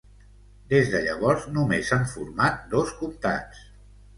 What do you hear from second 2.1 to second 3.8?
format dos comtats.